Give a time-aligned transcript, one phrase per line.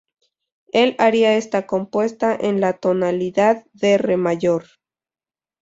[0.73, 4.63] El aria está compuesta en la tonalidad de re mayor.